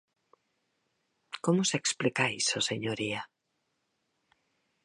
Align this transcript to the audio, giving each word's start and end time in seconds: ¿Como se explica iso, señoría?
¿Como 1.45 1.61
se 1.69 1.75
explica 1.81 2.23
iso, 2.41 2.57
señoría? 2.69 3.21